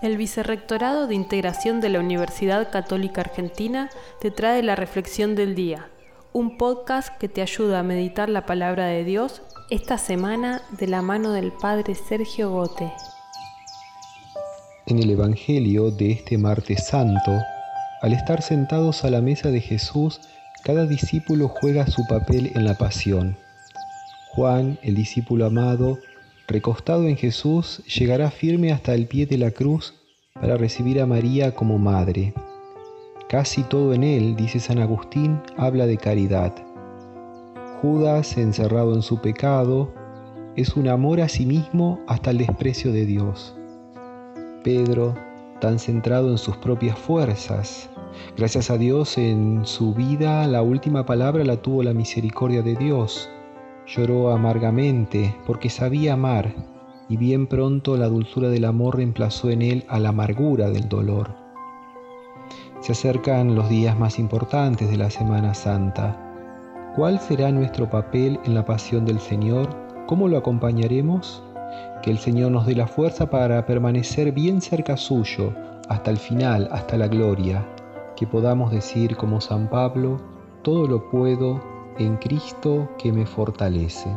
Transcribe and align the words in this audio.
El 0.00 0.16
Vicerrectorado 0.16 1.06
de 1.06 1.14
Integración 1.14 1.80
de 1.80 1.88
la 1.88 2.00
Universidad 2.00 2.70
Católica 2.70 3.20
Argentina 3.20 3.90
te 4.20 4.30
trae 4.30 4.62
la 4.62 4.74
Reflexión 4.74 5.34
del 5.34 5.54
Día, 5.54 5.88
un 6.32 6.56
podcast 6.56 7.16
que 7.18 7.28
te 7.28 7.42
ayuda 7.42 7.80
a 7.80 7.84
meditar 7.84 8.28
la 8.28 8.46
palabra 8.46 8.86
de 8.86 9.04
Dios 9.04 9.42
esta 9.70 9.98
semana 9.98 10.62
de 10.78 10.86
la 10.86 11.02
mano 11.02 11.32
del 11.32 11.52
Padre 11.52 11.94
Sergio 11.94 12.50
Gote. 12.50 12.92
En 14.86 14.98
el 14.98 15.10
Evangelio 15.10 15.90
de 15.90 16.12
este 16.12 16.38
martes 16.38 16.86
santo, 16.86 17.38
al 18.00 18.12
estar 18.12 18.42
sentados 18.42 19.04
a 19.04 19.10
la 19.10 19.20
mesa 19.20 19.50
de 19.50 19.60
Jesús, 19.60 20.20
cada 20.64 20.86
discípulo 20.86 21.48
juega 21.48 21.86
su 21.86 22.06
papel 22.06 22.50
en 22.54 22.64
la 22.64 22.74
pasión. 22.74 23.36
Juan, 24.30 24.78
el 24.82 24.94
discípulo 24.94 25.46
amado, 25.46 25.98
recostado 26.52 27.08
en 27.08 27.16
Jesús, 27.16 27.82
llegará 27.86 28.30
firme 28.30 28.72
hasta 28.72 28.94
el 28.94 29.06
pie 29.06 29.26
de 29.26 29.38
la 29.38 29.50
cruz 29.50 29.94
para 30.34 30.56
recibir 30.56 31.00
a 31.00 31.06
María 31.06 31.54
como 31.54 31.78
madre. 31.78 32.34
Casi 33.28 33.62
todo 33.62 33.94
en 33.94 34.04
él, 34.04 34.36
dice 34.36 34.60
San 34.60 34.78
Agustín, 34.78 35.40
habla 35.56 35.86
de 35.86 35.96
caridad. 35.96 36.54
Judas, 37.80 38.36
encerrado 38.36 38.94
en 38.94 39.02
su 39.02 39.20
pecado, 39.20 39.92
es 40.54 40.76
un 40.76 40.88
amor 40.88 41.20
a 41.20 41.28
sí 41.28 41.46
mismo 41.46 42.00
hasta 42.06 42.30
el 42.30 42.38
desprecio 42.38 42.92
de 42.92 43.06
Dios. 43.06 43.56
Pedro, 44.62 45.14
tan 45.60 45.78
centrado 45.78 46.30
en 46.30 46.38
sus 46.38 46.56
propias 46.58 46.98
fuerzas, 46.98 47.88
gracias 48.36 48.70
a 48.70 48.76
Dios 48.76 49.16
en 49.16 49.62
su 49.64 49.94
vida 49.94 50.46
la 50.46 50.62
última 50.62 51.06
palabra 51.06 51.44
la 51.44 51.56
tuvo 51.56 51.82
la 51.82 51.94
misericordia 51.94 52.62
de 52.62 52.76
Dios 52.76 53.30
Lloró 53.86 54.30
amargamente 54.30 55.34
porque 55.46 55.68
sabía 55.68 56.14
amar 56.14 56.54
y 57.08 57.16
bien 57.16 57.46
pronto 57.46 57.96
la 57.96 58.06
dulzura 58.06 58.48
del 58.48 58.64
amor 58.64 58.96
reemplazó 58.96 59.50
en 59.50 59.60
él 59.60 59.84
a 59.88 59.98
la 59.98 60.10
amargura 60.10 60.70
del 60.70 60.88
dolor. 60.88 61.34
Se 62.80 62.92
acercan 62.92 63.54
los 63.54 63.68
días 63.68 63.98
más 63.98 64.18
importantes 64.18 64.90
de 64.90 64.96
la 64.96 65.10
Semana 65.10 65.54
Santa. 65.54 66.16
¿Cuál 66.96 67.20
será 67.20 67.50
nuestro 67.50 67.90
papel 67.90 68.38
en 68.44 68.54
la 68.54 68.64
pasión 68.64 69.04
del 69.04 69.20
Señor? 69.20 69.68
¿Cómo 70.06 70.28
lo 70.28 70.36
acompañaremos? 70.36 71.42
Que 72.02 72.10
el 72.10 72.18
Señor 72.18 72.50
nos 72.50 72.66
dé 72.66 72.74
la 72.74 72.86
fuerza 72.86 73.30
para 73.30 73.66
permanecer 73.66 74.32
bien 74.32 74.60
cerca 74.60 74.96
suyo 74.96 75.52
hasta 75.88 76.10
el 76.10 76.16
final, 76.16 76.68
hasta 76.72 76.96
la 76.96 77.08
gloria. 77.08 77.66
Que 78.16 78.26
podamos 78.26 78.70
decir 78.70 79.16
como 79.16 79.40
San 79.40 79.68
Pablo, 79.68 80.20
todo 80.62 80.86
lo 80.86 81.10
puedo 81.10 81.71
en 81.98 82.16
Cristo 82.16 82.88
que 82.98 83.12
me 83.12 83.26
fortalece. 83.26 84.08